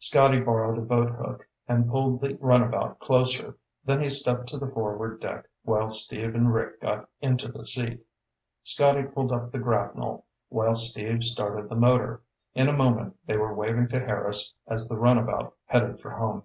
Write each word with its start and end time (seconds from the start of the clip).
Scotty 0.00 0.40
borrowed 0.40 0.76
a 0.76 0.80
boat 0.80 1.10
hook 1.10 1.48
and 1.68 1.88
pulled 1.88 2.20
the 2.20 2.36
runabout 2.40 2.98
closer, 2.98 3.54
then 3.84 4.00
he 4.00 4.08
stepped 4.10 4.48
to 4.48 4.58
the 4.58 4.66
forward 4.66 5.20
deck 5.20 5.48
while 5.62 5.88
Steve 5.88 6.34
and 6.34 6.52
Rick 6.52 6.80
got 6.80 7.08
into 7.20 7.46
the 7.46 7.64
seat. 7.64 8.00
Scotty 8.64 9.04
pulled 9.04 9.30
up 9.30 9.52
the 9.52 9.60
grapnel 9.60 10.26
while 10.48 10.74
Steve 10.74 11.22
started 11.22 11.68
the 11.68 11.76
motor. 11.76 12.22
In 12.54 12.66
a 12.66 12.76
moment 12.76 13.16
they 13.26 13.36
were 13.36 13.54
waving 13.54 13.86
to 13.90 14.00
Harris 14.00 14.52
as 14.66 14.88
the 14.88 14.98
runabout 14.98 15.54
headed 15.68 16.00
for 16.00 16.10
home. 16.10 16.42